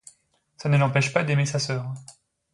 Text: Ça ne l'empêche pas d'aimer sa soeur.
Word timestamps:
Ça 0.57 0.67
ne 0.67 0.79
l'empêche 0.79 1.13
pas 1.13 1.23
d'aimer 1.23 1.45
sa 1.45 1.59
soeur. 1.59 1.93